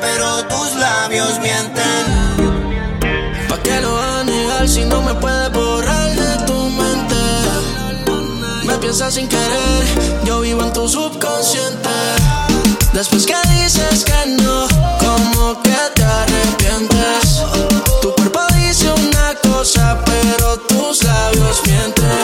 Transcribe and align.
pero 0.00 0.44
tus 0.48 0.74
labios 0.74 1.38
mienten. 1.40 2.04
¿Pa' 3.48 3.58
qué 3.62 3.80
lo 3.80 3.94
vas 3.94 4.20
a 4.20 4.24
negar 4.24 4.68
si 4.68 4.84
no 4.84 5.00
me 5.00 5.14
puedes 5.14 5.50
borrar 5.52 6.10
de 6.14 6.44
tu 6.46 6.68
mente? 6.68 7.16
Me 8.64 8.74
piensas 8.78 9.14
sin 9.14 9.28
querer, 9.28 9.84
yo 10.24 10.40
vivo 10.40 10.62
en 10.62 10.72
tu 10.74 10.86
subconsciente. 10.86 11.88
Después 12.92 13.24
que 13.24 13.36
dices 13.48 14.04
que 14.04 14.42
no, 14.42 14.68
como 14.98 15.62
que 15.62 15.78
te 15.94 16.02
arrepientes. 16.02 17.40
Tu 18.02 18.12
cuerpo 18.16 18.40
dice 18.56 18.92
una 18.92 19.34
cosa, 19.42 19.98
pero 20.04 20.58
tus 20.68 21.02
labios 21.02 21.62
mienten. 21.66 22.19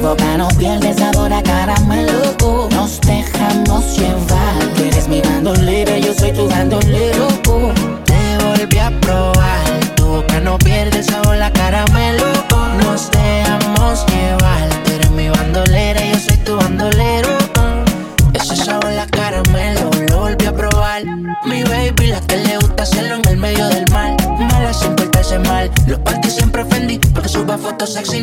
Boca 0.00 0.36
no 0.36 0.48
pierde 0.58 0.94
sabor 0.94 1.32
a 1.32 1.42
caramelo. 1.42 2.12
Nos 2.70 3.00
dejamos 3.00 3.98
llevar. 3.98 4.74
Tú 4.76 4.84
eres 4.84 5.08
mi 5.08 5.20
bandolera, 5.20 5.98
yo 5.98 6.14
soy 6.14 6.32
tu 6.32 6.48
bandolero. 6.48 7.19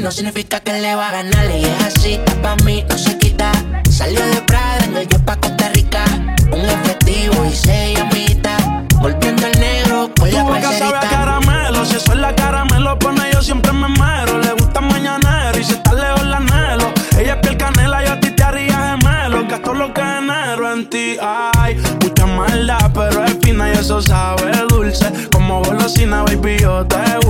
No 0.08 0.12
significa 0.14 0.62
que 0.62 0.72
le 0.72 0.96
va 0.96 1.10
a 1.10 1.12
ganar. 1.12 1.52
Y 1.52 1.66
es 1.66 1.84
así, 1.84 2.18
pa' 2.42 2.56
mí 2.64 2.82
no 2.90 2.98
se 2.98 3.18
quita. 3.18 3.52
Salió 3.92 4.26
de 4.26 4.42
Prada, 4.44 4.86
en 4.86 4.96
el 4.96 5.08
yo 5.10 5.20
pa' 5.26 5.36
Costa 5.36 5.68
Rica. 5.74 6.06
Un 6.50 6.62
efectivo 6.62 7.44
y 7.44 7.54
se 7.54 7.94
llamita. 7.94 8.56
Volviendo 9.02 9.46
el 9.46 9.60
negro 9.60 10.10
con 10.18 10.32
la 10.32 10.44
boca 10.44 10.62
sabe 10.62 10.96
a 10.96 11.02
parcerita. 11.02 11.10
caramelo, 11.10 11.86
si 11.86 11.98
eso 11.98 12.14
es 12.14 12.20
la 12.20 12.34
cara 12.34 12.64
me 12.64 12.80
lo 12.80 12.98
pone 12.98 13.22
yo 13.34 13.42
siempre 13.42 13.74
me 13.74 13.90
muero. 13.90 14.40
Le 14.40 14.54
gusta 14.54 14.80
mañanero 14.80 15.60
y 15.60 15.64
si 15.66 15.74
está 15.74 15.92
lejos 15.92 16.26
la 16.26 16.38
anhelo. 16.38 16.94
Ella 17.20 17.34
es 17.34 17.40
piel 17.42 17.58
canela 17.58 18.06
y 18.06 18.08
a 18.08 18.18
ti 18.18 18.32
te 18.32 18.44
haría 18.44 18.98
gemelo. 18.98 19.46
Gasto 19.46 19.74
lo 19.74 19.94
que 19.94 20.02
genero 20.02 20.74
en 20.74 20.90
ti, 20.90 21.18
ay. 21.22 21.76
Mucha 22.02 22.26
maldad, 22.26 22.92
pero 22.94 23.26
es 23.26 23.36
fina 23.42 23.68
y 23.68 23.74
eso 23.74 24.02
sabe 24.02 24.57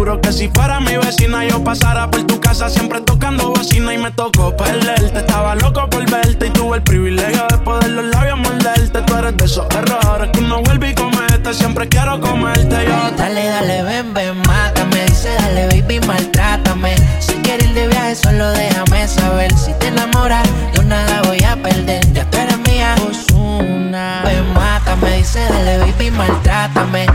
juro 0.08 0.22
que 0.22 0.32
si 0.32 0.48
fuera 0.48 0.80
mi 0.80 0.96
vecina 0.96 1.44
yo 1.46 1.62
pasara 1.64 2.10
por 2.10 2.24
tu 2.24 2.40
casa 2.40 2.70
siempre 2.70 3.02
tocando 3.02 3.50
bocina 3.50 3.94
y 3.94 3.98
me 3.98 4.10
tocó 4.12 4.56
perderte. 4.56 5.20
Estaba 5.20 5.56
loco 5.56 5.90
por 5.90 6.10
verte 6.10 6.48
y 6.48 6.50
tuve 6.52 6.78
el 6.78 6.84
privilegio 6.84 7.46
de 7.50 7.58
poder 7.58 7.90
los 7.90 8.06
labios 8.06 8.38
morderte. 8.40 9.02
Tú 9.02 9.16
eres 9.18 9.36
de 9.36 9.46
esos 9.46 9.66
errores 9.76 10.30
que 10.32 10.40
uno 10.40 10.62
vuelve 10.64 10.92
y 10.92 10.96
comete. 10.96 11.54
Siempre 11.54 11.90
quiero 11.90 12.22
comerte 12.22 12.86
yo. 12.88 13.18
Dale, 13.18 13.48
dale, 13.48 13.84
ven, 13.84 14.14
ven, 14.14 14.38
mátame. 14.48 15.06
Dice, 15.08 15.30
dale, 15.40 15.68
baby, 15.68 16.00
maltrátame. 16.08 16.96
Si 17.20 17.34
quieres 17.44 17.68
ir 17.68 17.74
de 17.74 17.88
viaje, 17.88 18.16
solo 18.16 18.50
déjame 18.52 19.08
saber. 19.10 19.52
Si 19.58 19.74
te 19.74 19.88
enamoras, 19.88 20.48
yo 20.74 20.84
nada 20.84 21.22
voy 21.24 21.44
a 21.44 21.58
perder. 21.58 22.02
Ya 22.14 22.24
tú 22.30 22.38
eres 22.38 22.58
mía, 22.60 22.96
Ozuna. 23.10 24.22
Ven, 24.24 24.54
mátame. 24.54 25.18
Dice, 25.18 25.42
dale, 25.50 25.80
baby, 25.80 26.12
maltrátame. 26.12 27.08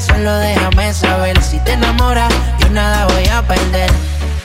Solo 0.00 0.38
déjame 0.38 0.94
saber. 0.94 1.40
Si 1.42 1.58
te 1.60 1.72
enamoras, 1.72 2.32
yo 2.60 2.70
nada 2.70 3.06
voy 3.08 3.26
a 3.28 3.42
perder. 3.42 3.90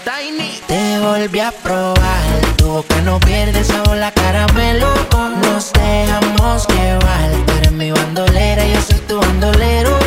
Tiny. 0.04 0.60
Te 0.68 1.00
volví 1.00 1.40
a 1.40 1.52
probar. 1.52 2.26
Tu 2.58 2.68
boca 2.68 3.02
no 3.06 3.20
pierde 3.20 3.64
sabor 3.64 4.02
a 4.04 4.12
caramelo. 4.12 4.94
Nos 5.42 5.72
dejamos 5.72 6.68
llevar. 6.68 7.32
Tú 7.46 7.54
eres 7.60 7.72
mi 7.72 7.92
bandolera, 7.92 8.66
yo 8.68 8.82
soy 8.82 9.00
tu 9.08 9.20
bandolero. 9.20 10.07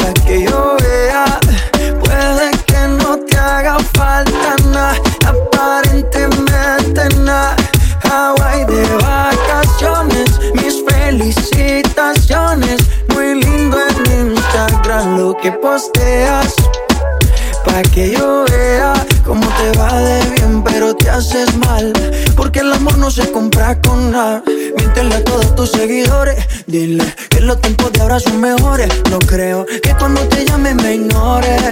con 23.79 24.11
nada. 24.11 24.43
Míntele 24.77 25.15
a 25.15 25.23
todos 25.23 25.55
tus 25.55 25.71
seguidores. 25.71 26.37
Dile 26.67 27.05
que 27.29 27.41
los 27.41 27.61
tiempos 27.61 27.91
de 27.93 28.01
ahora 28.01 28.19
son 28.19 28.39
mejores. 28.39 28.89
No 29.09 29.19
creo 29.19 29.65
que 29.65 29.95
cuando 29.95 30.21
te 30.27 30.45
llame 30.45 30.73
me 30.75 30.95
ignores. 30.95 31.71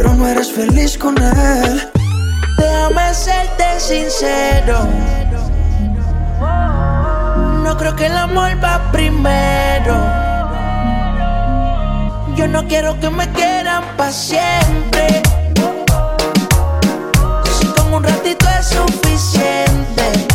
Pero 0.00 0.14
no 0.14 0.28
eres 0.28 0.52
feliz 0.52 0.96
con 0.96 1.20
él. 1.20 1.90
Déjame 2.56 3.12
serte 3.12 3.80
sincero. 3.80 4.86
No 7.64 7.76
creo 7.76 7.96
que 7.96 8.06
el 8.06 8.16
amor 8.16 8.52
va 8.62 8.92
primero. 8.92 9.96
Yo 12.36 12.46
no 12.46 12.64
quiero 12.68 13.00
que 13.00 13.10
me 13.10 13.28
quieran 13.32 13.82
pa' 13.96 14.12
siempre. 14.12 15.20
Si 17.58 17.66
con 17.66 17.92
un 17.94 18.04
ratito 18.04 18.46
es 18.56 18.66
suficiente. 18.66 20.28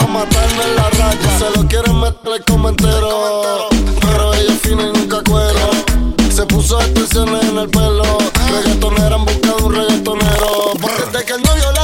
A 0.00 0.06
matarnos 0.06 0.64
en 0.64 0.76
la 0.76 0.90
raya 0.90 1.38
Se 1.38 1.58
lo 1.58 1.66
quieren 1.68 2.00
meter 2.00 2.44
como 2.46 2.68
entero 2.68 3.68
Pero 4.00 4.34
ella 4.34 4.54
fina 4.62 4.82
y 4.82 4.98
nunca 4.98 5.22
cuero 5.22 5.70
Se 6.30 6.46
puso 6.46 6.80
extensiones 6.80 7.44
en 7.44 7.58
el 7.58 7.68
pelo. 7.68 8.18
Reggaetonera 8.50 9.16
en 9.16 9.24
busca 9.24 9.54
de 9.54 9.62
un 9.64 9.74
reggaetonero. 9.74 10.72
Desde 11.12 11.24
que 11.26 11.32
el 11.34 11.42
novio 11.42 11.72
la 11.72 11.79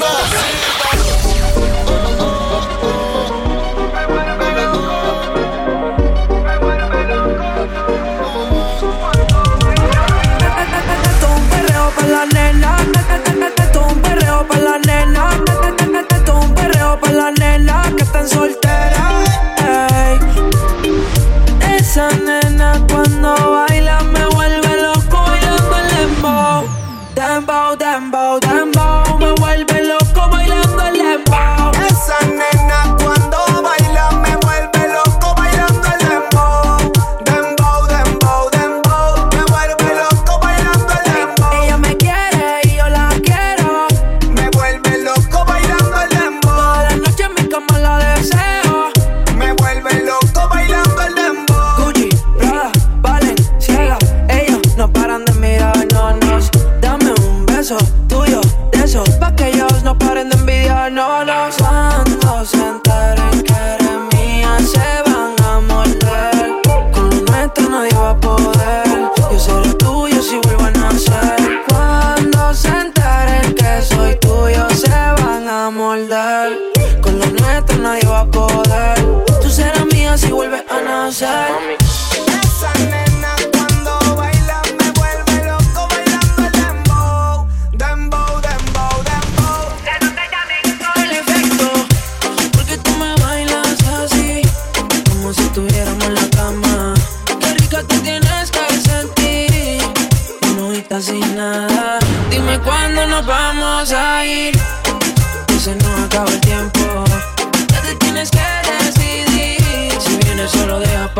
number. 0.00 0.59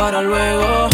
para 0.00 0.23
luego. 0.23 0.89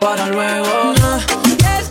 para 0.00 0.26
luego. 0.26 0.94
No, 1.00 1.16
es 1.16 1.88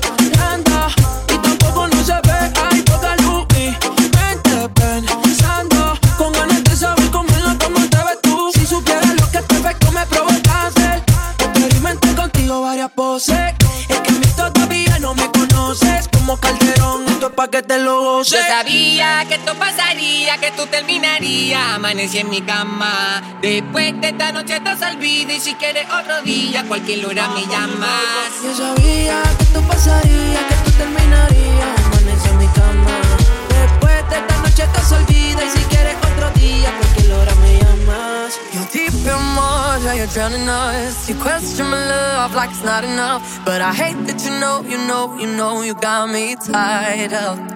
caminando 0.00 0.88
y 1.32 1.38
tampoco 1.38 1.88
no 1.88 2.04
se 2.04 2.12
ve. 2.12 2.52
Hay 2.70 2.82
poca 2.82 3.16
luz 3.16 3.46
y 3.56 3.76
mente 4.16 4.68
pensando. 4.74 5.98
Con 6.18 6.32
ganas 6.32 6.64
de 6.64 6.76
saber 6.76 7.10
cómo 7.10 7.28
en 7.30 7.44
la 7.44 7.58
cama 7.58 7.80
te 7.90 7.96
ves 7.96 8.20
tú. 8.22 8.50
Si 8.54 8.66
supieras 8.66 9.14
lo 9.20 9.30
que 9.30 9.42
te 9.42 9.58
ves, 9.60 9.76
me 9.92 10.06
provocaste. 10.06 11.02
Experimenté 11.38 12.14
contigo 12.14 12.62
varias 12.62 12.90
poses. 12.90 13.54
Es 13.88 14.00
que 14.00 14.08
a 14.08 14.12
mí 14.12 14.26
todavía 14.36 14.98
no 14.98 15.14
me 15.14 15.30
conoces. 15.30 16.08
Como 16.12 16.36
Calderón, 16.38 17.06
esto 17.08 17.28
es 17.28 17.32
pa' 17.34 17.48
que 17.48 17.62
te 17.62 17.78
lo 17.78 18.00
goces. 18.00 18.40
Yo 18.40 18.46
sabía 18.46 19.24
que 19.28 19.34
esto 19.34 19.54
pasaría, 19.54 20.38
que 20.38 20.50
tú 20.52 20.66
terminarías 20.66 20.95
día 21.26 21.74
amanecí 21.74 22.18
en 22.18 22.30
mi 22.30 22.40
cama. 22.40 23.20
Después 23.42 24.00
de 24.00 24.08
esta 24.08 24.30
noche 24.30 24.56
estás 24.56 24.80
al 24.82 24.96
vida 24.96 25.32
y 25.32 25.40
si 25.40 25.54
quieres 25.54 25.86
otro 25.90 26.22
día, 26.22 26.64
cualquier 26.68 27.04
hora 27.06 27.28
me 27.36 27.44
llamas. 27.52 28.30
Yo 28.44 28.54
sabía 28.54 29.22
que 29.38 29.44
tú 29.46 29.60
pasaría, 29.66 30.40
que 30.48 30.56
tú 30.64 30.70
terminarías. 30.82 31.78
Amanecí 31.86 32.28
en 32.28 32.38
mi 32.38 32.48
cama. 32.58 32.94
Después 33.60 33.98
de 34.10 34.16
esta 34.22 34.36
noche 34.44 34.62
estás 34.62 34.92
al 34.92 35.04
vida 35.06 35.40
y 35.48 35.50
si 35.56 35.62
quieres 35.72 35.96
otro 36.10 36.30
día, 36.40 36.68
cualquier 36.78 37.12
hora 37.12 37.34
me 37.42 37.50
llamas. 37.60 38.38
You're 38.54 38.68
deep 38.72 38.94
in 39.14 39.22
water, 39.36 39.94
you're 39.98 40.12
drowning 40.14 40.48
us. 40.48 41.08
You 41.08 41.16
question 41.16 41.66
my 41.66 41.80
love 41.88 42.34
like 42.36 42.50
it's 42.50 42.62
not 42.62 42.84
enough. 42.84 43.40
But 43.44 43.60
I 43.60 43.72
hate 43.72 44.00
that 44.06 44.24
you 44.24 44.32
know, 44.38 44.62
you 44.62 44.78
know, 44.86 45.18
you 45.18 45.26
know, 45.26 45.62
you 45.62 45.74
got 45.74 46.08
me 46.08 46.36
tied 46.36 47.12
up. 47.12 47.55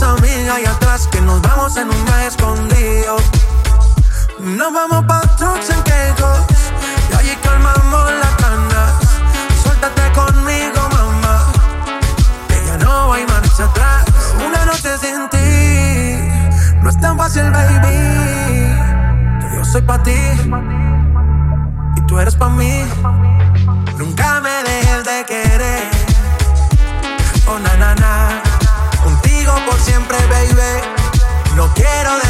tus 0.00 0.08
amigas 0.08 0.58
y 0.62 0.66
atrás 0.66 1.06
que 1.08 1.20
nos 1.20 1.42
vamos 1.42 1.76
en 1.76 1.88
un 1.90 2.04
viaje 2.04 2.26
escondido. 2.28 3.16
Nos 4.40 4.72
vamos 4.72 5.04
pa' 5.04 5.20
trucks 5.36 5.70
en 5.70 5.82
quejos 5.82 6.38
y 7.10 7.16
allí 7.16 7.36
calmamos 7.42 8.12
las 8.12 8.34
canas. 8.36 8.92
Suéltate 9.62 10.02
conmigo, 10.12 10.80
mamá, 10.92 11.52
que 12.48 12.66
ya 12.66 12.78
no 12.78 13.12
hay 13.12 13.26
marcha 13.26 13.64
atrás. 13.64 14.04
Una 14.46 14.64
noche 14.64 14.90
sin 14.98 15.28
ti 15.28 16.82
no 16.82 16.88
es 16.88 17.00
tan 17.00 17.18
fácil, 17.18 17.50
baby. 17.50 17.98
Que 19.40 19.56
yo 19.56 19.64
soy 19.64 19.82
pa' 19.82 20.02
ti 20.02 20.20
y 21.96 22.00
tú 22.06 22.18
eres 22.18 22.36
pa' 22.36 22.48
mí. 22.48 22.84
No 31.54 31.72
quiero 31.74 32.16
de 32.16 32.29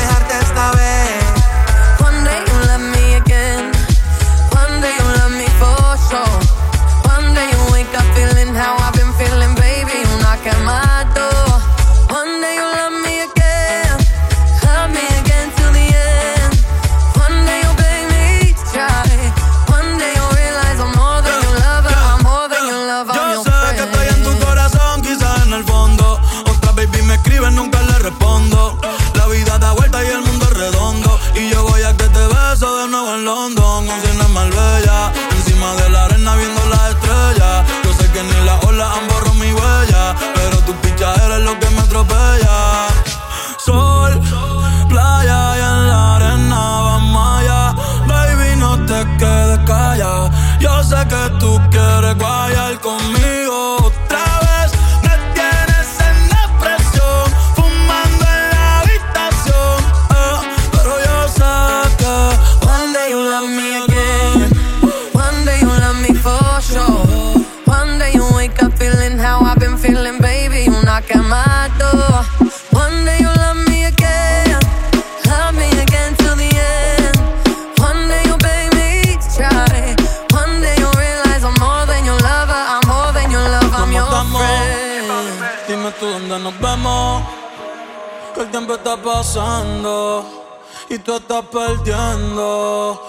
y 90.91 90.99
tú 90.99 91.17
estás 91.17 91.45
perdiendo. 91.47 93.01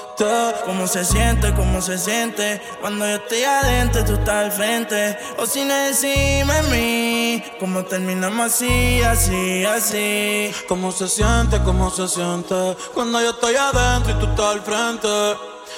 ¿Cómo 0.65 0.85
se 0.85 1.03
siente? 1.03 1.51
¿Cómo 1.55 1.81
se 1.81 1.97
siente? 1.97 2.61
Cuando 2.79 3.07
yo 3.07 3.15
estoy 3.15 3.43
adentro, 3.43 4.05
tú 4.05 4.13
estás 4.13 4.45
al 4.45 4.51
frente. 4.51 5.17
O 5.39 5.47
si 5.47 5.65
no 5.65 5.73
decime 5.73 6.53
a 6.53 6.61
mí, 6.63 7.43
¿cómo 7.59 7.83
terminamos 7.83 8.53
así, 8.53 9.01
así, 9.01 9.65
así? 9.65 10.51
¿Cómo 10.67 10.91
se 10.91 11.07
siente? 11.07 11.59
¿Cómo 11.63 11.89
se 11.89 12.07
siente? 12.07 12.77
Cuando 12.93 13.19
yo 13.19 13.31
estoy 13.31 13.55
adentro 13.55 14.11
y 14.11 14.19
tú 14.19 14.27
estás 14.27 14.45
al 14.45 14.61
frente. 14.61 15.07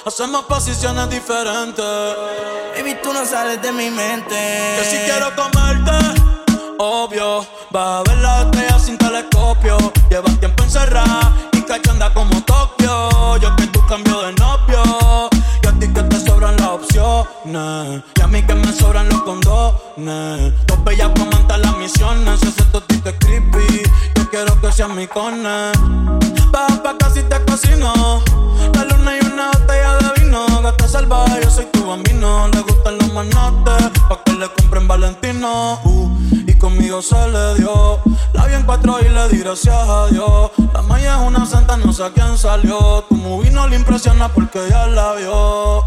Hacemos 0.04 0.44
posiciones 0.44 1.08
diferentes. 1.08 1.84
Baby, 2.76 2.98
tú 3.02 3.14
no 3.14 3.24
sales 3.24 3.62
de 3.62 3.72
mi 3.72 3.90
mente. 3.90 4.34
Que 4.78 4.84
si 4.84 4.98
quiero 5.10 5.34
comerte, 5.34 6.20
obvio. 6.76 7.46
Va 7.74 8.00
a 8.00 8.02
ver 8.02 8.18
la 8.18 8.42
estrella 8.42 8.78
sin 8.78 8.98
telescopio. 8.98 9.78
Llevas 10.10 10.38
tiempo 10.38 10.64
encerrada 10.64 11.32
que 11.66 11.90
anda 11.90 12.12
como 12.12 12.42
Tokio. 12.42 13.38
Yo 13.38 13.56
que 13.56 13.66
tú 13.68 13.80
cambio 13.86 14.22
de 14.22 14.32
novio. 14.34 15.30
Y 15.62 15.66
a 15.66 15.72
ti 15.72 15.88
que 15.88 16.02
te 16.02 16.20
sobran 16.20 16.56
las 16.56 16.68
opciones. 16.68 18.02
Y 18.16 18.20
a 18.20 18.26
mí 18.26 18.42
que 18.42 18.54
me 18.54 18.72
sobran 18.72 19.08
los 19.08 19.22
condones. 19.22 20.52
Dos 20.66 20.84
bellas 20.84 21.10
comentan 21.18 21.62
las 21.62 21.76
misiones. 21.78 22.42
Ese 22.42 22.62
totito 22.64 23.08
es 23.08 23.16
creepy. 23.18 23.82
Yo 24.16 24.30
quiero 24.30 24.60
que 24.60 24.72
seas 24.72 24.90
mi 24.90 25.06
cone. 25.06 25.72
Baja 26.50 26.82
pa' 26.82 26.96
casi 26.98 27.22
te 27.22 27.42
cocino. 27.44 28.22
La 28.74 28.84
luna 28.84 29.16
y 29.20 29.26
una 29.26 29.50
botella 29.52 29.96
de 29.98 30.22
vino. 30.22 30.46
Gata 30.62 30.88
salvaje, 30.88 31.40
yo 31.42 31.50
soy 31.50 31.66
tu 31.72 31.86
bambino. 31.86 32.48
Le 32.48 32.60
gustan 32.60 32.98
los 32.98 33.12
manotes. 33.12 33.90
Pa' 34.08 34.22
que 34.24 34.32
le 34.32 34.48
compren 34.52 34.86
Valentino. 34.86 35.80
Uh, 35.84 36.10
conmigo 36.64 37.02
se 37.02 37.28
le 37.28 37.56
dio. 37.56 38.00
La 38.32 38.46
vi 38.46 38.54
en 38.54 38.62
cuatro 38.62 38.98
y 38.98 39.08
le 39.10 39.28
di 39.28 39.38
gracias 39.40 39.76
a 39.86 40.06
Dios. 40.06 40.50
La 40.72 40.80
maya 40.80 41.16
es 41.16 41.28
una 41.28 41.44
santa, 41.44 41.76
no 41.76 41.92
sé 41.92 42.04
a 42.04 42.10
quién 42.10 42.38
salió. 42.38 43.04
Tu 43.06 43.16
movie 43.16 43.50
no 43.50 43.68
le 43.68 43.76
impresiona 43.76 44.30
porque 44.30 44.60
ya 44.70 44.86
la 44.86 45.12
vio. 45.12 45.84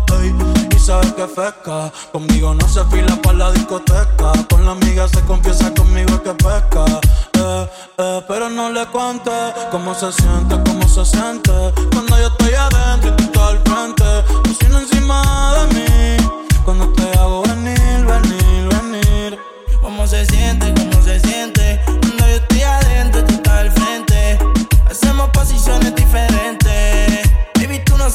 y 0.76 0.80
sabes 0.80 1.14
que 1.14 1.26
fresca. 1.28 1.92
Conmigo 2.12 2.54
no 2.54 2.68
se 2.70 2.86
fila 2.86 3.20
para 3.24 3.38
la 3.40 3.52
discoteca. 3.54 4.34
Con 4.52 4.66
la 4.66 4.74
amiga 4.74 5.08
se 5.08 5.20
confiesa 5.22 5.74
conmigo 5.74 6.14
es 6.14 6.22
que 6.22 6.34
pesca. 6.36 6.86
Eh, 7.34 7.70
eh, 7.98 8.22
pero 8.28 8.48
no 8.48 8.70
le 8.70 8.86
cuente 8.88 9.32
cómo 9.72 9.96
se 9.96 10.12
siente, 10.12 10.62
cómo 10.64 10.88
se 10.88 11.04
siente. 11.06 11.54
Cuando 11.92 12.20
yo 12.20 12.28
estoy 12.28 12.54
adentro 12.54 13.10
y 13.10 13.16
tú 13.16 13.24
estás 13.24 13.50
al 13.50 13.60
frente. 13.66 14.06
Cocina 14.44 14.80
encima 14.80 15.56
de 15.58 15.74
mí. 15.74 16.18
Cuando 16.64 16.88
te 16.94 17.18
hago 17.18 17.42
venir, 17.42 18.06
venir, 18.06 18.70
venir. 18.76 19.40
¿Cómo 19.82 20.06
se 20.06 20.24
siente? 20.28 20.67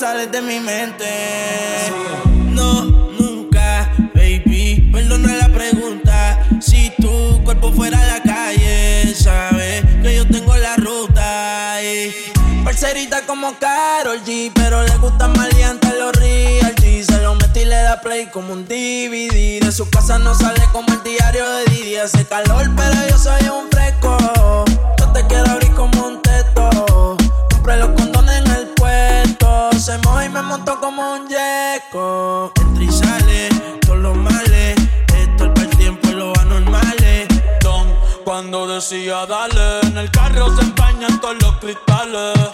Sales 0.02 0.32
de 0.32 0.42
mi 0.42 0.58
mente. 0.58 1.06
No, 2.50 2.82
nunca, 3.20 3.88
baby. 4.12 4.90
Perdona 4.92 5.36
la 5.36 5.48
pregunta. 5.48 6.44
Si 6.60 6.90
tu 7.00 7.40
cuerpo 7.44 7.70
fuera 7.72 8.02
a 8.02 8.06
la 8.06 8.20
calle, 8.20 9.14
sabes 9.14 9.84
que 10.02 10.16
yo 10.16 10.26
tengo 10.26 10.56
la 10.56 10.74
ruta. 10.74 11.80
Y 11.84 12.12
parcerita 12.64 13.24
como 13.26 13.56
Carol 13.60 14.20
G, 14.24 14.50
pero 14.52 14.82
le 14.82 14.96
gusta 14.96 15.28
maleante 15.28 15.90
los 15.96 16.12
real 16.16 16.74
G. 16.74 17.04
Se 17.04 17.22
lo 17.22 17.36
metí 17.36 17.60
y 17.60 17.66
le 17.66 17.76
da 17.76 18.00
play 18.00 18.26
como 18.26 18.54
un 18.54 18.64
DVD. 18.64 19.60
De 19.60 19.70
su 19.70 19.88
casa 19.88 20.18
no 20.18 20.34
sale 20.34 20.64
como 20.72 20.92
el 20.94 21.02
diario 21.04 21.48
de 21.48 21.64
Didi. 21.66 21.94
Hace 21.94 22.24
calor, 22.24 22.68
pero 22.76 22.96
yo 23.08 23.16
soy 23.16 23.42
un 23.46 23.70
fresco. 23.70 24.16
Yo 24.98 25.12
te 25.12 25.24
quiero 25.28 25.48
abrir 25.48 25.72
como 25.74 26.08
un 26.08 26.22
teto. 26.22 26.31
Como 31.02 31.14
un 31.14 31.28
yeco. 31.28 32.52
Entra 32.60 32.84
y 32.84 32.90
sale, 32.90 33.48
todos 33.80 33.98
los 33.98 34.16
males. 34.16 34.76
Esto 35.16 35.52
es 35.54 35.62
el 35.62 35.76
tiempo 35.76 36.08
y 36.08 36.12
los 36.12 36.38
anormales. 36.38 37.28
Don, 37.60 37.88
cuando 38.24 38.66
decía 38.66 39.26
dale, 39.26 39.80
en 39.82 39.98
el 39.98 40.10
carro 40.10 40.54
se 40.56 40.62
empañan 40.62 41.20
todos 41.20 41.36
los 41.42 41.56
cristales. 41.58 42.51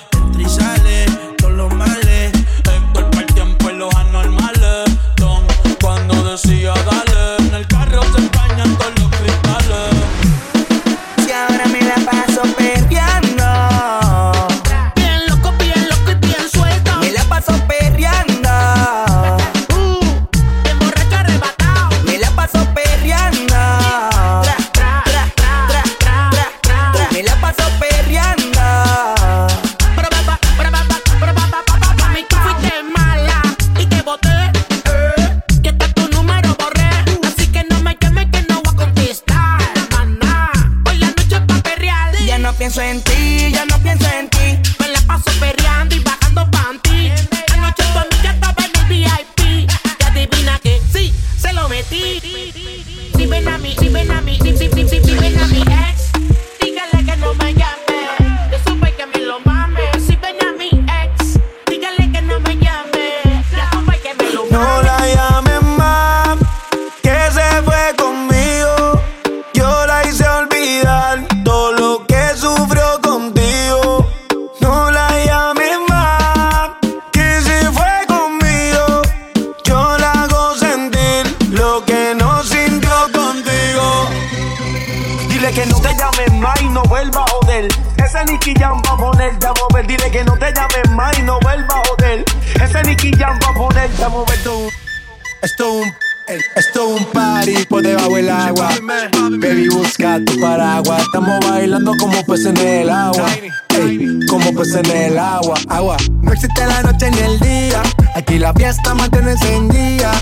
La 108.48 108.54
fiesta 108.54 108.94
mantiene 108.94 109.32
encendida. 109.32 110.12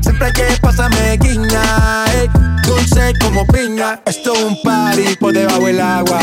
Siempre 0.00 0.32
que 0.32 0.44
pasa 0.60 0.88
me 0.88 1.16
guiña. 1.18 2.04
ey, 2.14 2.28
dulce 2.66 3.12
como 3.20 3.46
piña. 3.46 4.00
Esto 4.06 4.32
es 4.34 4.42
un 4.42 4.60
party 4.62 5.14
por 5.20 5.32
debajo 5.32 5.66
del 5.66 5.80
agua. 5.80 6.20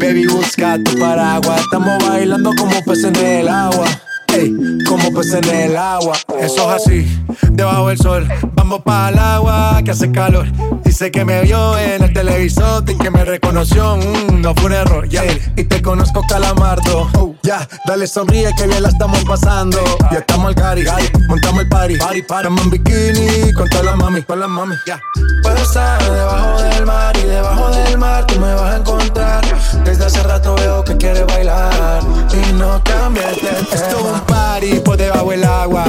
Baby, 0.00 0.26
busca 0.26 0.78
tu 0.84 0.96
paraguas. 0.98 1.60
Estamos 1.62 1.98
bailando 2.08 2.52
como 2.56 2.80
peces 2.84 3.06
en 3.06 3.16
el 3.16 3.48
agua. 3.48 3.86
Ey, 4.28 4.54
como 4.86 5.12
peces 5.12 5.42
en 5.42 5.48
el 5.48 5.76
agua. 5.76 6.16
Eso 6.40 6.72
es 6.72 6.82
así, 6.82 7.24
debajo 7.50 7.88
del 7.88 7.98
sol. 7.98 8.28
Vamos 8.54 8.82
para 8.82 9.08
el 9.10 9.18
agua 9.18 9.80
que 9.84 9.90
hace 9.90 10.10
calor. 10.10 10.46
Dice 10.84 11.10
que 11.10 11.24
me 11.24 11.42
vio 11.42 11.78
en 11.78 12.02
el 12.02 12.12
televisor 12.12 12.84
y 12.88 12.96
que 12.96 13.10
me 13.10 13.24
reconoció. 13.24 13.96
Mm, 13.96 14.40
no 14.40 14.54
fue 14.54 14.66
un 14.66 14.72
error, 14.72 15.08
ya. 15.08 15.22
Y 15.56 15.64
te 15.64 15.82
conozco, 15.82 16.22
calamardo. 16.28 17.08
Oh, 17.14 17.34
ya, 17.42 17.66
dale 17.86 18.06
sonríe 18.06 18.50
que 18.56 18.66
bien 18.66 18.82
la 18.82 18.88
estamos 18.88 19.24
pasando. 19.24 19.78
Ya 20.10 20.18
estamos 20.18 20.48
al 20.48 20.54
cari, 20.54 20.84
montamos 21.28 21.62
el 21.62 21.68
party. 21.68 21.96
party, 21.96 22.18
Estamos 22.18 22.62
en 22.62 22.70
bikini 22.70 23.52
con 23.52 23.68
todas 23.68 23.86
las 23.86 23.96
mami, 23.96 24.22
con 24.22 24.40
las 24.40 24.48
mami. 24.48 24.74
Ya. 24.86 25.00
Puedo 25.42 25.56
estar 25.56 26.02
debajo 26.02 26.62
del 26.62 26.86
mar 26.86 27.16
y 27.16 27.22
debajo 27.22 27.70
del 27.70 27.98
mar 27.98 28.26
tú 28.26 28.38
me 28.40 28.54
vas 28.54 28.74
a 28.74 28.76
encontrar. 28.76 29.44
Desde 29.84 30.04
hace 30.04 30.22
rato 30.22 30.54
veo 30.56 30.84
que 30.84 30.96
quieres 30.96 31.26
bailar 31.26 32.02
y 32.32 32.52
no 32.52 32.82
cambies 32.84 33.36
de 33.36 33.48
tema. 33.48 33.58
Esto 33.72 33.98
es 33.98 34.04
un 34.04 34.20
party 34.20 34.80
por 34.80 34.96
debajo 34.96 35.30
del 35.30 35.44
agua 35.44 35.84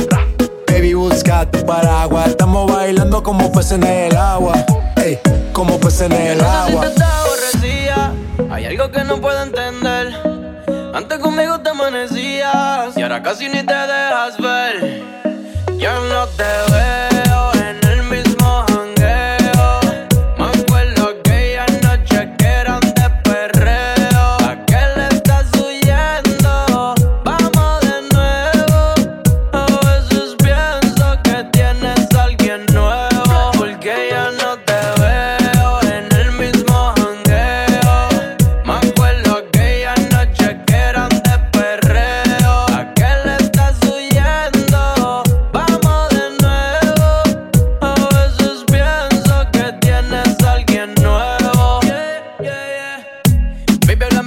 saca 1.30 1.46
tu 1.52 1.66
paraguas. 1.66 2.28
Estamos 2.28 2.72
bailando 2.72 3.22
como 3.22 3.52
peces 3.52 3.74
en 3.74 3.84
el 3.84 4.16
agua. 4.16 4.54
Ey, 4.98 5.20
como 5.54 5.80
peces 5.80 6.02
en 6.02 6.14
el 6.14 6.42
agua. 6.42 6.92
Hay 8.52 8.66
algo 8.66 8.92
que 8.92 9.04
no 9.04 9.22
puedo 9.22 9.42
entender. 9.44 10.14
Antes 10.94 11.20
conmigo 11.20 11.60
te 11.60 11.70
amanecías 11.70 12.98
y 12.98 13.02
ahora 13.02 13.22
casi 13.22 13.48
ni 13.48 13.64
te 13.64 13.74
dejas 13.74 14.38
ver. 14.40 15.04
Yo 15.78 16.00
no 16.06 16.26
te 16.28 16.72
veo. 16.72 16.89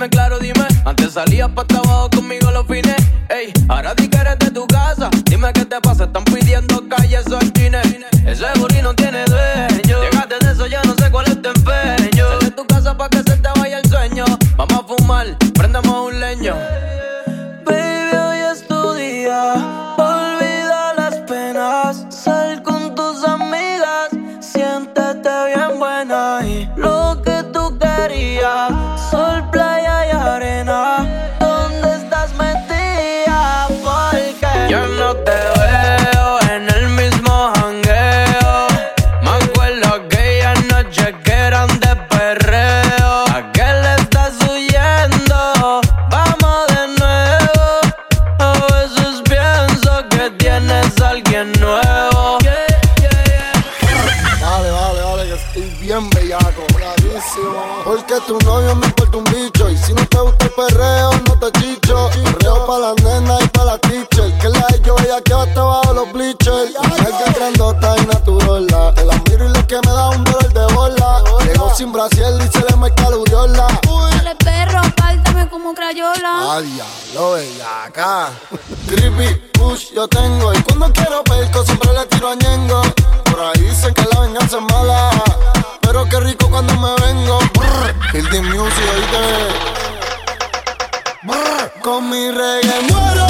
claro, 0.08 0.38
dime. 0.38 0.66
Antes 0.84 1.12
salías 1.12 1.48
pa' 1.50 1.62
abajo 1.62 2.10
conmigo 2.10 2.50
los 2.50 2.66
fines. 2.66 2.96
Ey, 3.28 3.52
ahora 3.68 3.94
di 3.94 4.08
que 4.08 4.18
eres 4.18 4.38
de 4.38 4.51
con 91.83 92.09
mi 92.09 92.31
reggae 92.31 92.81
muero. 92.88 93.21